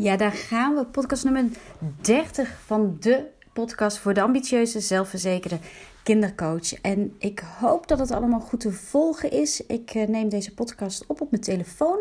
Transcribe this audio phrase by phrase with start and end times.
[0.00, 0.84] Ja, daar gaan we.
[0.84, 1.44] Podcast nummer
[2.00, 5.58] 30 van de podcast voor de ambitieuze, zelfverzekerde
[6.02, 6.80] kindercoach.
[6.82, 9.66] En ik hoop dat het allemaal goed te volgen is.
[9.66, 11.98] Ik eh, neem deze podcast op op mijn telefoon.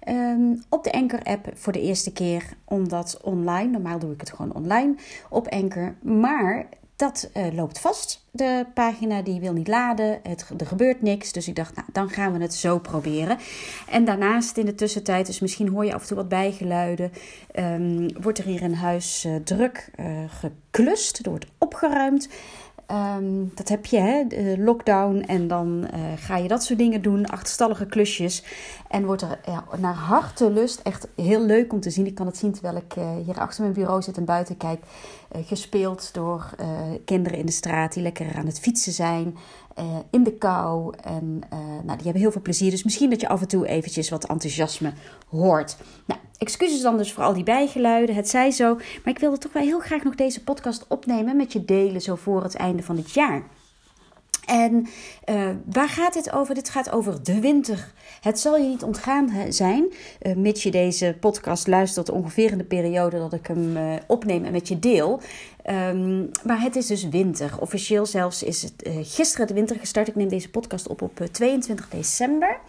[0.00, 3.70] Ehm, op de Anchor-app voor de eerste keer, omdat online.
[3.70, 4.94] Normaal doe ik het gewoon online
[5.30, 5.94] op Anchor.
[6.02, 6.68] Maar
[6.98, 8.26] dat uh, loopt vast.
[8.30, 10.20] De pagina die wil niet laden.
[10.22, 11.32] Het, er gebeurt niks.
[11.32, 13.38] Dus ik dacht, nou, dan gaan we het zo proberen.
[13.88, 17.12] En daarnaast in de tussentijd, dus misschien hoor je af en toe wat bijgeluiden.
[17.58, 21.18] Um, wordt er hier in huis uh, druk uh, geklust.
[21.18, 22.28] Er wordt opgeruimd.
[23.16, 24.26] Um, dat heb je, hè?
[24.26, 25.20] De lockdown.
[25.20, 27.26] En dan ga je dat soort dingen doen.
[27.26, 28.44] Achterstallige klusjes.
[28.88, 32.06] En wordt er ja, naar hartelust echt heel leuk om te zien.
[32.06, 32.94] Ik kan het zien terwijl ik
[33.24, 34.80] hier achter mijn bureau zit en buiten kijk.
[35.36, 36.50] Uh, gespeeld door
[37.04, 39.36] kinderen in de straat die lekker aan het fietsen zijn.
[40.10, 40.94] in de kou.
[41.02, 41.40] En
[41.84, 42.70] nou, die hebben heel veel plezier.
[42.70, 44.92] Dus misschien dat je af en toe eventjes wat enthousiasme
[45.28, 45.76] hoort.
[46.06, 48.14] Nou, excuses dan dus voor al die bijgeluiden.
[48.14, 48.74] Het zij zo.
[48.74, 52.14] Maar ik wilde toch wel heel graag nog deze podcast opnemen met je delen zo
[52.14, 53.42] voor het einde van het jaar.
[54.48, 54.86] En
[55.30, 56.54] uh, waar gaat dit over?
[56.54, 57.92] Dit gaat over de winter.
[58.20, 62.64] Het zal je niet ontgaan zijn, uh, mits je deze podcast luistert ongeveer in de
[62.64, 65.20] periode dat ik hem uh, opneem en met je deel.
[65.70, 67.56] Um, maar het is dus winter.
[67.60, 70.08] Officieel zelfs is het gisteren de winter gestart.
[70.08, 72.60] Ik neem deze podcast op op 22 december.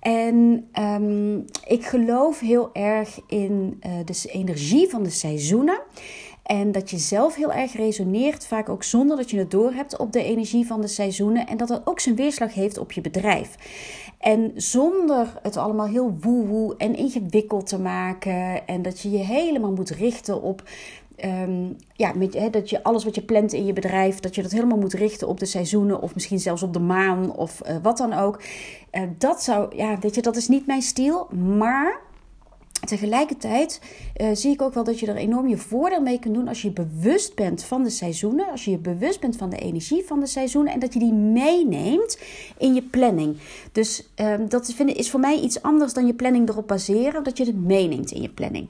[0.00, 5.80] En um, ik geloof heel erg in uh, de energie van de seizoenen.
[6.50, 10.12] En dat je zelf heel erg resoneert, vaak ook zonder dat je het doorhebt op
[10.12, 11.46] de energie van de seizoenen.
[11.46, 13.54] En dat dat ook zijn weerslag heeft op je bedrijf.
[14.18, 18.66] En zonder het allemaal heel woe-woe en ingewikkeld te maken.
[18.66, 20.62] En dat je je helemaal moet richten op
[21.24, 24.50] Um, ja, met, dat je alles wat je plant in je bedrijf, dat je dat
[24.50, 27.96] helemaal moet richten op de seizoenen of misschien zelfs op de maan of uh, wat
[27.96, 28.42] dan ook.
[28.92, 31.26] Uh, dat zou, ja, weet je, dat is niet mijn stijl.
[31.34, 32.00] Maar
[32.86, 33.80] tegelijkertijd
[34.16, 36.62] uh, zie ik ook wel dat je er enorm je voordeel mee kunt doen als
[36.62, 40.20] je bewust bent van de seizoenen, als je je bewust bent van de energie van
[40.20, 42.18] de seizoenen en dat je die meeneemt
[42.58, 43.36] in je planning.
[43.72, 47.36] Dus ehm, dat vind is voor mij iets anders dan je planning erop baseren, dat
[47.36, 48.68] je het meeneemt in je planning.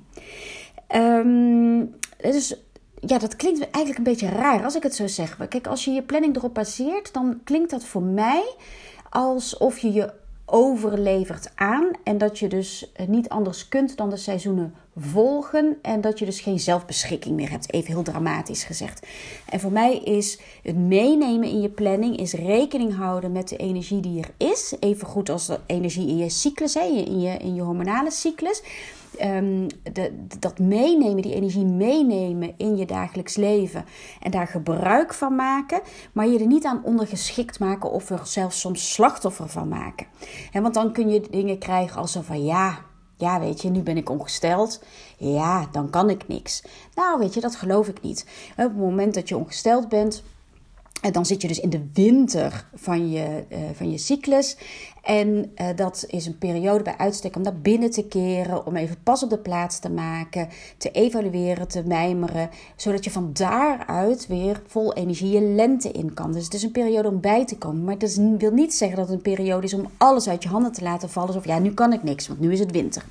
[0.94, 2.56] Um, dus
[3.00, 5.48] ja, dat klinkt eigenlijk een beetje raar als ik het zo zeg.
[5.48, 8.42] Kijk, als je je planning erop baseert, dan klinkt dat voor mij
[9.10, 10.12] alsof je je
[10.50, 16.18] overlevert aan en dat je dus niet anders kunt dan de seizoenen volgen en dat
[16.18, 19.06] je dus geen zelfbeschikking meer hebt, even heel dramatisch gezegd.
[19.48, 24.00] En voor mij is het meenemen in je planning is rekening houden met de energie
[24.00, 27.62] die er is, even goed als de energie in je cyclus, in je, in je
[27.62, 28.62] hormonale cyclus.
[29.92, 33.84] De, dat meenemen, die energie meenemen in je dagelijks leven
[34.20, 35.80] en daar gebruik van maken,
[36.12, 40.06] maar je er niet aan ondergeschikt maken of er zelfs soms slachtoffer van maken.
[40.52, 42.78] En want dan kun je dingen krijgen als van ja,
[43.20, 44.82] ja, weet je, nu ben ik ongesteld.
[45.16, 46.62] Ja, dan kan ik niks.
[46.94, 48.26] Nou, weet je, dat geloof ik niet.
[48.50, 50.22] Op het moment dat je ongesteld bent,
[51.00, 54.56] en dan zit je dus in de winter van je, uh, van je cyclus.
[55.02, 58.96] En uh, dat is een periode bij uitstek om naar binnen te keren, om even
[59.02, 64.62] pas op de plaats te maken, te evalueren, te mijmeren, zodat je van daaruit weer
[64.66, 66.32] vol energie je lente in kan.
[66.32, 69.06] Dus het is een periode om bij te komen, maar dat wil niet zeggen dat
[69.06, 71.36] het een periode is om alles uit je handen te laten vallen.
[71.36, 73.04] Of ja, nu kan ik niks, want nu is het winter.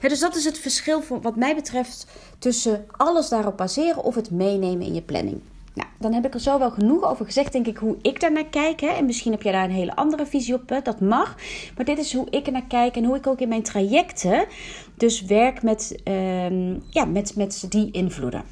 [0.00, 2.06] Dus dat is het verschil voor, wat mij betreft
[2.38, 5.40] tussen alles daarop baseren of het meenemen in je planning.
[5.76, 8.32] Nou, dan heb ik er zo wel genoeg over gezegd, denk ik, hoe ik daar
[8.32, 8.80] naar kijk.
[8.80, 8.88] Hè?
[8.88, 11.36] En misschien heb jij daar een hele andere visie op, dat mag.
[11.76, 14.46] Maar dit is hoe ik er naar kijk en hoe ik ook in mijn trajecten
[14.94, 18.44] dus werk met, um, ja, met, met die invloeden.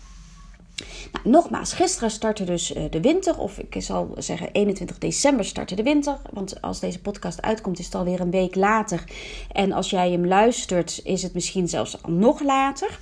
[1.12, 5.74] Nou, nogmaals, gisteren startte dus uh, de winter, of ik zal zeggen 21 december startte
[5.74, 6.16] de winter.
[6.32, 9.04] Want als deze podcast uitkomt, is het alweer een week later.
[9.52, 12.98] En als jij hem luistert, is het misschien zelfs al nog later.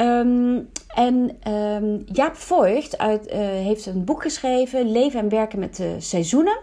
[0.00, 5.76] Um, en um, Jaap Voigt uit, uh, heeft een boek geschreven, Leven en werken met
[5.76, 6.58] de seizoenen.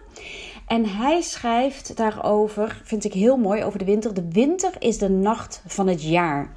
[0.68, 4.14] En hij schrijft daarover, vind ik heel mooi, over de winter.
[4.14, 6.52] De winter is de nacht van het jaar.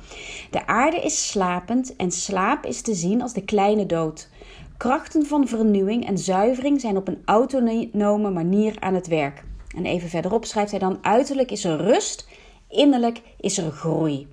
[0.51, 4.29] De aarde is slapend en slaap is te zien als de kleine dood.
[4.77, 9.45] Krachten van vernieuwing en zuivering zijn op een autonome manier aan het werk.
[9.77, 12.29] En even verderop schrijft hij dan: uiterlijk is er rust,
[12.69, 14.27] innerlijk is er groei.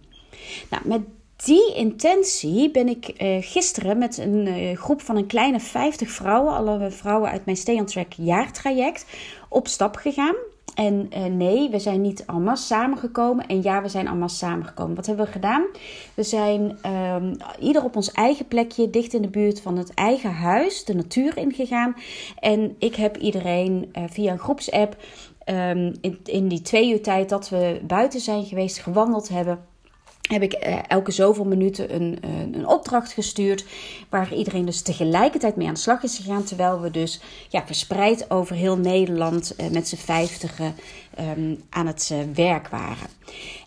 [0.69, 1.01] Nou, met
[1.45, 6.53] die intentie ben ik uh, gisteren met een uh, groep van een kleine 50 vrouwen,
[6.53, 9.05] alle vrouwen uit mijn Stay on Track jaartraject,
[9.49, 10.35] op stap gegaan.
[10.75, 13.47] En uh, nee, we zijn niet allemaal samengekomen.
[13.47, 14.95] En ja, we zijn allemaal samengekomen.
[14.95, 15.65] Wat hebben we gedaan?
[16.13, 20.33] We zijn um, ieder op ons eigen plekje, dicht in de buurt van het eigen
[20.33, 21.95] huis, de natuur ingegaan.
[22.39, 24.97] En ik heb iedereen via een groepsapp
[25.45, 29.59] um, in, in die twee uur tijd dat we buiten zijn geweest, gewandeld hebben
[30.27, 32.17] heb ik eh, elke zoveel minuten een,
[32.53, 33.65] een, opdracht gestuurd.
[34.09, 36.43] Waar iedereen dus tegelijkertijd mee aan de slag is gegaan.
[36.43, 40.75] Terwijl we dus ja, verspreid over heel Nederland eh, met z'n vijftigen
[41.37, 43.07] um, aan het uh, werk waren.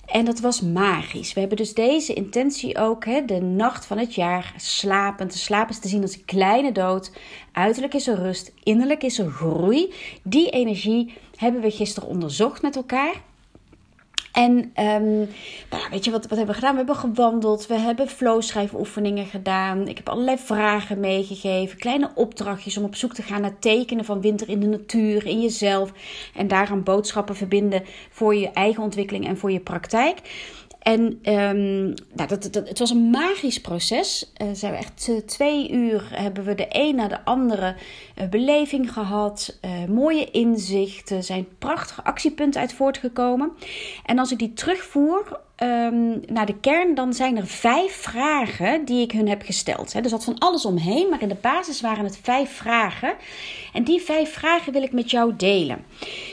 [0.07, 1.33] En dat was magisch.
[1.33, 5.33] We hebben dus deze intentie ook, hè, de nacht van het jaar, slapend.
[5.33, 7.13] De slaap is te zien als een kleine dood.
[7.53, 9.95] Uiterlijk is er rust, innerlijk is er groei.
[10.23, 13.15] Die energie hebben we gisteren onderzocht met elkaar.
[14.39, 15.29] En um,
[15.71, 16.71] nou weet je wat, wat hebben we gedaan?
[16.71, 19.89] We hebben gewandeld, we hebben flowschrijfoefeningen gedaan.
[19.89, 24.21] Ik heb allerlei vragen meegegeven, kleine opdrachtjes om op zoek te gaan naar tekenen van
[24.21, 25.93] winter in de natuur, in jezelf.
[26.35, 30.21] En daaraan boodschappen verbinden voor je eigen ontwikkeling en voor je praktijk.
[30.79, 34.33] En um, nou, dat, het was een magisch proces.
[34.43, 37.75] Uh, zijn we echt uh, twee uur hebben we de een na de andere
[38.19, 39.59] uh, beleving gehad.
[39.89, 43.53] mooie inzichten, zijn prachtige actiepunten uit voortgekomen.
[44.05, 49.03] En als ik die terugvoer um, naar de kern, dan zijn er vijf vragen die
[49.03, 49.95] ik hun heb gesteld.
[49.95, 53.15] Er zat van alles omheen, maar in de basis waren het vijf vragen.
[53.73, 55.85] En die vijf vragen wil ik met jou delen.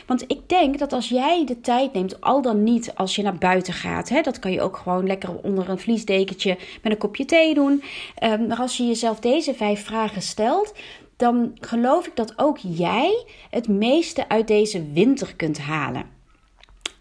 [0.06, 3.38] Want ik denk dat als jij de tijd neemt, al dan niet als je naar
[3.38, 7.26] buiten gaat, hè, dat kan je ook gewoon lekker onder een vliesdekentje met een kopje
[7.26, 7.84] thee doen.
[8.24, 10.74] Um, maar als je jezelf deze vijf vragen stelt,
[11.18, 16.06] dan geloof ik dat ook jij het meeste uit deze winter kunt halen.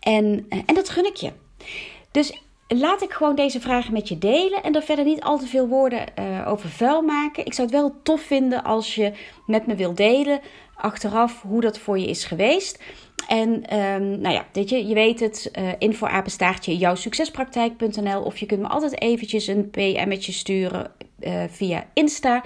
[0.01, 1.33] En, eh, en dat gun ik je.
[2.15, 5.47] Dus laat ik gewoon deze vragen met je delen en er verder niet al te
[5.47, 7.47] veel woorden uh, over vuil maken.
[7.47, 9.13] Ik zou het wel tof vinden als je
[9.47, 10.41] met me wilt delen
[10.75, 12.83] achteraf hoe dat voor je is geweest.
[13.29, 16.79] En um, nou ja, weet je, je weet het, uh, info apenstaartje
[18.25, 20.91] of je kunt me altijd eventjes een PM'tje sturen
[21.21, 22.43] uh, via Insta,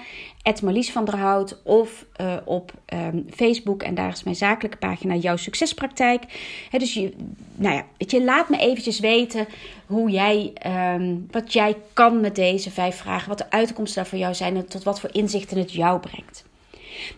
[0.62, 3.82] Marlies van der Hout of uh, op um, Facebook.
[3.82, 6.22] En daar is mijn zakelijke pagina Jouw Succespraktijk.
[6.70, 7.12] Dus je,
[7.54, 9.46] nou ja, weet je, laat me eventjes weten
[9.86, 10.52] hoe jij,
[10.94, 13.28] um, wat jij kan met deze vijf vragen.
[13.28, 16.44] Wat de uitkomsten daar voor jou zijn en tot wat voor inzichten het jou brengt.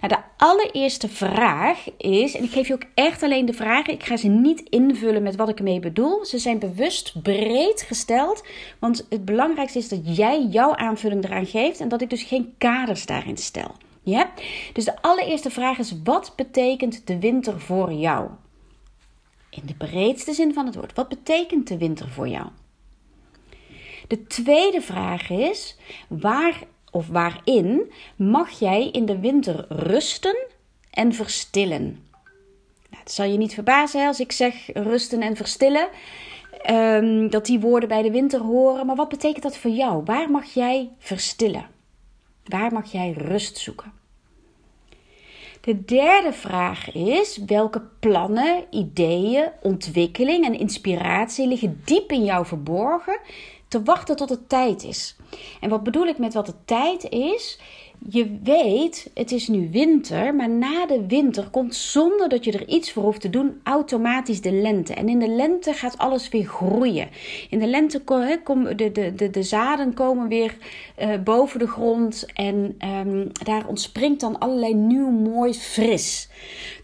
[0.00, 4.04] Nou, de allereerste vraag is, en ik geef je ook echt alleen de vragen, ik
[4.04, 6.24] ga ze niet invullen met wat ik ermee bedoel.
[6.24, 8.44] Ze zijn bewust breed gesteld,
[8.78, 12.54] want het belangrijkste is dat jij jouw aanvulling eraan geeft en dat ik dus geen
[12.58, 13.74] kaders daarin stel.
[14.02, 14.30] Ja?
[14.72, 18.28] Dus de allereerste vraag is: wat betekent de winter voor jou?
[19.50, 20.94] In de breedste zin van het woord.
[20.94, 22.46] Wat betekent de winter voor jou?
[24.08, 25.76] De tweede vraag is:
[26.08, 30.46] waar of waarin mag jij in de winter rusten
[30.90, 31.84] en verstillen?
[32.90, 35.88] Nou, het zal je niet verbazen als ik zeg rusten en verstillen.
[36.70, 38.86] Um, dat die woorden bij de winter horen.
[38.86, 40.02] Maar wat betekent dat voor jou?
[40.04, 41.66] Waar mag jij verstillen?
[42.44, 43.92] Waar mag jij rust zoeken?
[45.60, 53.18] De derde vraag is: welke plannen, ideeën, ontwikkeling en inspiratie liggen diep in jou verborgen
[53.70, 55.16] te wachten tot het tijd is.
[55.60, 57.58] En wat bedoel ik met wat de tijd is?
[58.08, 62.68] Je weet, het is nu winter, maar na de winter komt zonder dat je er
[62.68, 64.94] iets voor hoeft te doen, automatisch de lente.
[64.94, 67.08] En in de lente gaat alles weer groeien.
[67.50, 68.02] In de lente
[68.42, 70.56] komen de, de, de, de zaden komen weer
[71.00, 72.76] uh, boven de grond en
[73.06, 76.28] um, daar ontspringt dan allerlei nieuw, mooi, fris.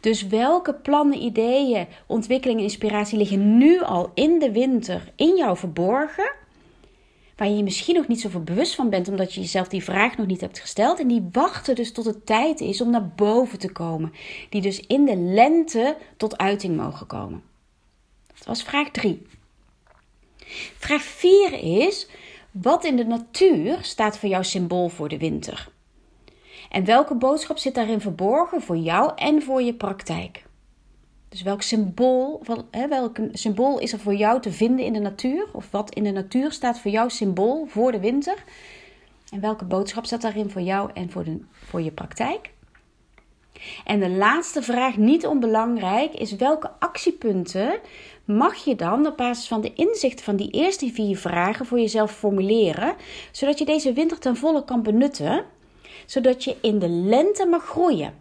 [0.00, 6.44] Dus welke plannen, ideeën, ontwikkelingen, inspiratie liggen nu al in de winter in jou verborgen?
[7.36, 10.16] Waar je je misschien nog niet zoveel bewust van bent, omdat je jezelf die vraag
[10.16, 11.00] nog niet hebt gesteld.
[11.00, 14.12] En die wachten dus tot het tijd is om naar boven te komen.
[14.48, 17.42] Die dus in de lente tot uiting mogen komen.
[18.26, 19.26] Dat was vraag 3.
[20.78, 22.08] Vraag 4 is:
[22.50, 25.68] wat in de natuur staat voor jou symbool voor de winter?
[26.70, 30.45] En welke boodschap zit daarin verborgen voor jou en voor je praktijk?
[31.28, 35.46] Dus welk symbool, hè, welk symbool is er voor jou te vinden in de natuur?
[35.52, 38.44] Of wat in de natuur staat voor jou symbool voor de winter?
[39.30, 42.50] En welke boodschap staat daarin voor jou en voor, de, voor je praktijk?
[43.84, 47.80] En de laatste vraag, niet onbelangrijk, is welke actiepunten
[48.24, 52.12] mag je dan op basis van de inzichten van die eerste vier vragen voor jezelf
[52.12, 52.94] formuleren,
[53.30, 55.44] zodat je deze winter ten volle kan benutten,
[56.06, 58.14] zodat je in de lente mag groeien.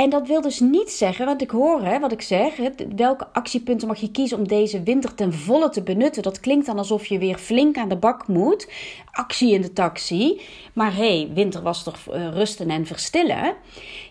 [0.00, 2.54] En dat wil dus niet zeggen, want ik hoor hè, wat ik zeg,
[2.96, 6.22] welke actiepunten mag je kiezen om deze winter ten volle te benutten.
[6.22, 8.68] Dat klinkt dan alsof je weer flink aan de bak moet.
[9.10, 10.40] Actie in de taxi.
[10.72, 13.54] Maar hé, hey, winter was toch uh, rusten en verstillen?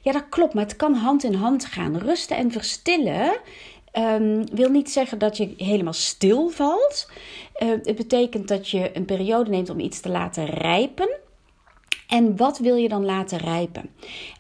[0.02, 1.98] Ja, dat klopt, maar het kan hand in hand gaan.
[1.98, 3.38] Rusten en verstillen
[3.94, 7.12] um, wil niet zeggen dat je helemaal stil valt.
[7.64, 11.10] Uh, het betekent dat je een periode neemt om iets te laten rijpen.
[12.10, 13.90] En wat wil je dan laten rijpen?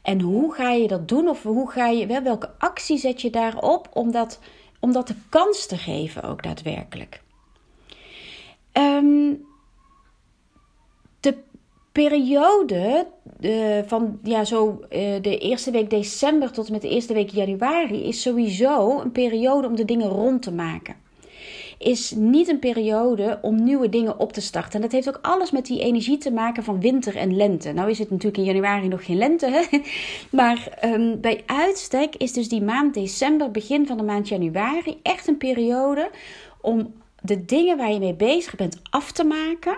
[0.01, 1.27] En hoe ga je dat doen?
[1.27, 4.39] Of hoe ga je, welke actie zet je daarop om dat,
[4.79, 7.21] om dat de kans te geven ook daadwerkelijk?
[8.71, 9.33] Ehm,
[11.19, 11.37] de
[11.91, 13.07] periode
[13.39, 17.29] eh, van ja, zo, eh, de eerste week december tot en met de eerste week
[17.29, 20.95] januari is sowieso een periode om de dingen rond te maken.
[21.79, 24.73] Is niet een periode om nieuwe dingen op te starten.
[24.73, 27.71] En dat heeft ook alles met die energie te maken van winter en lente.
[27.71, 29.79] Nou is het natuurlijk in januari nog geen lente, hè?
[30.39, 35.27] maar um, bij uitstek is dus die maand december, begin van de maand januari, echt
[35.27, 36.09] een periode
[36.61, 39.77] om de dingen waar je mee bezig bent af te maken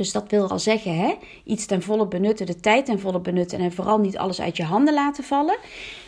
[0.00, 1.14] dus dat wil al zeggen, hè?
[1.44, 4.62] iets ten volle benutten, de tijd ten volle benutten en vooral niet alles uit je
[4.62, 5.56] handen laten vallen.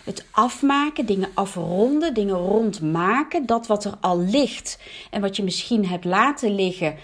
[0.05, 4.79] Het afmaken, dingen afronden, dingen rondmaken, dat wat er al ligt
[5.11, 6.95] en wat je misschien hebt laten liggen,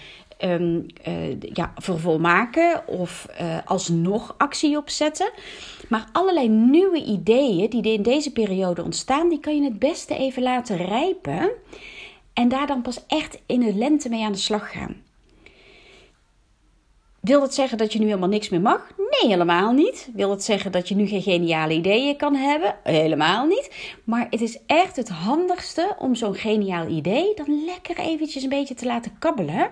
[0.43, 5.31] um, uh, ja, vervolmaken of uh, alsnog actie opzetten.
[5.89, 10.43] Maar allerlei nieuwe ideeën die in deze periode ontstaan, die kan je het beste even
[10.43, 11.51] laten rijpen.
[12.33, 15.07] En daar dan pas echt in de lente mee aan de slag gaan.
[17.21, 18.91] Wil het zeggen dat je nu helemaal niks meer mag?
[18.97, 20.09] Nee, helemaal niet.
[20.13, 22.75] Wil het zeggen dat je nu geen geniale ideeën kan hebben?
[22.83, 23.95] Helemaal niet.
[24.03, 28.73] Maar het is echt het handigste om zo'n geniaal idee dan lekker eventjes een beetje
[28.73, 29.71] te laten kabbelen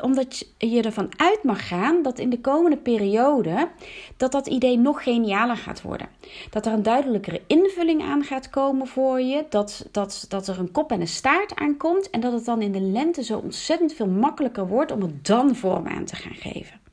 [0.00, 3.68] omdat je ervan uit mag gaan dat in de komende periode
[4.16, 6.08] dat dat idee nog genialer gaat worden.
[6.50, 9.44] Dat er een duidelijkere invulling aan gaat komen voor je.
[9.48, 12.10] Dat, dat, dat er een kop en een staart aankomt.
[12.10, 15.54] En dat het dan in de lente zo ontzettend veel makkelijker wordt om het dan
[15.56, 16.83] vorm aan te gaan geven.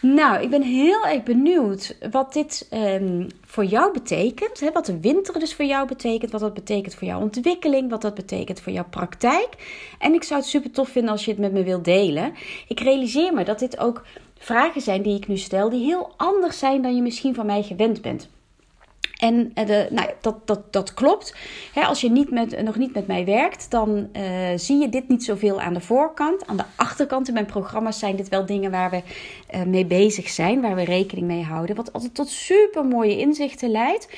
[0.00, 4.60] Nou, ik ben heel erg benieuwd wat dit um, voor jou betekent.
[4.60, 4.72] Hè?
[4.72, 6.30] Wat de winter dus voor jou betekent.
[6.30, 7.90] Wat dat betekent voor jouw ontwikkeling.
[7.90, 9.48] Wat dat betekent voor jouw praktijk.
[9.98, 12.32] En ik zou het super tof vinden als je het met me wilt delen.
[12.68, 14.04] Ik realiseer me dat dit ook
[14.38, 15.70] vragen zijn die ik nu stel.
[15.70, 18.28] Die heel anders zijn dan je misschien van mij gewend bent.
[19.16, 21.34] En eh, nou, dat, dat, dat klopt.
[21.74, 24.22] als je niet met, nog niet met mij werkt, dan uh,
[24.56, 26.46] zie je dit niet zoveel aan de voorkant.
[26.46, 29.02] Aan de achterkant in mijn programma's zijn dit wel dingen waar we
[29.54, 31.76] uh, mee bezig zijn, waar we rekening mee houden.
[31.76, 34.08] Wat altijd tot super mooie inzichten leidt.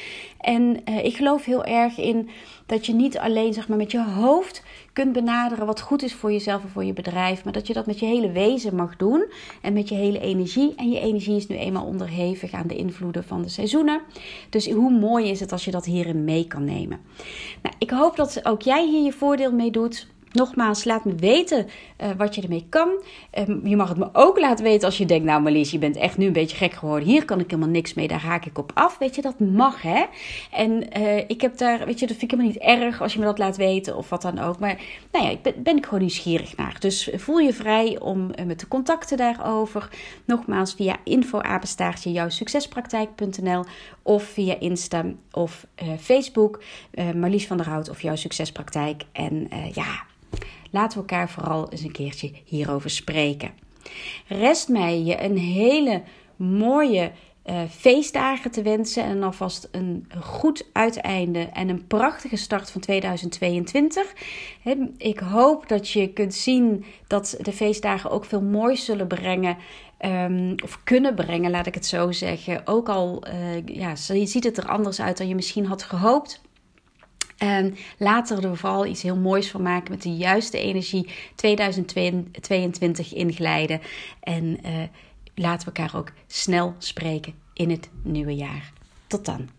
[0.41, 2.29] En ik geloof heel erg in
[2.69, 6.33] dat je niet alleen zeg maar, met je hoofd kunt benaderen wat goed is voor
[6.33, 7.45] jezelf en voor je bedrijf.
[7.45, 9.25] Maar dat je dat met je hele wezen mag doen
[9.63, 10.75] en met je hele energie.
[10.77, 14.01] En je energie is nu eenmaal onderhevig aan de invloeden van de seizoenen.
[14.51, 17.01] Dus hoe mooi is het als je dat hierin mee kan nemen.
[17.63, 20.07] Nou, ik hoop dat ook jij hier je voordeel mee doet.
[20.33, 21.67] Nogmaals, laat me weten
[22.03, 22.89] uh, wat je ermee kan.
[23.39, 25.97] Um, je mag het me ook laten weten als je denkt, nou Marlies, je bent
[25.97, 27.09] echt nu een beetje gek geworden.
[27.09, 28.99] Hier kan ik helemaal niks mee, daar haak ik op af.
[28.99, 30.05] Weet je, dat mag hè.
[30.51, 33.19] En uh, ik heb daar, weet je, dat vind ik helemaal niet erg als je
[33.19, 34.59] me dat laat weten of wat dan ook.
[34.59, 34.81] Maar
[35.13, 36.77] nou ja, ik ben, ben ik gewoon nieuwsgierig naar.
[36.79, 39.89] Dus voel je vrij om uh, me te contacten daarover.
[40.25, 43.65] Nogmaals via info-apenstaartje jouwsuccespraktijk.nl
[44.03, 45.67] of via Insta of
[46.01, 46.63] Facebook.
[47.15, 49.05] Marlies van der Hout of Jouw Succespraktijk.
[49.13, 50.07] En ja
[50.71, 53.51] Laten we elkaar vooral eens een keertje hierover spreken.
[54.27, 56.03] Rest mij je een hele
[56.37, 57.13] mooie
[57.51, 64.13] uh, feestdagen te wensen en alvast een goed uiteinde en een prachtige start van 2022.
[64.97, 69.57] Ik hoop dat je kunt zien dat de feestdagen ook veel moois zullen brengen.
[70.07, 72.67] Um, of kunnen brengen, laat ik het zo zeggen.
[72.67, 76.41] Ook al uh, ja, ziet het er anders uit dan je misschien had gehoopt.
[77.39, 83.15] En laten we er vooral iets heel moois van maken met de juiste energie 2022
[83.15, 83.81] inglijden.
[84.21, 84.83] En uh,
[85.35, 88.73] laten we elkaar ook snel spreken in het nieuwe jaar.
[89.07, 89.58] Tot dan.